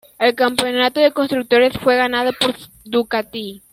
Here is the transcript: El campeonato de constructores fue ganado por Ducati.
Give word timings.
El 0.17 0.33
campeonato 0.33 0.99
de 0.99 1.11
constructores 1.11 1.77
fue 1.77 1.95
ganado 1.95 2.31
por 2.39 2.55
Ducati. 2.85 3.61